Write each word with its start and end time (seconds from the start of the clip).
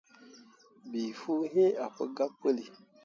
Bii 0.89 1.11
fuu 1.19 1.41
iŋ 1.63 1.71
ah 1.83 1.91
pu 1.95 2.03
gabe 2.15 2.35
puli. 2.39 2.63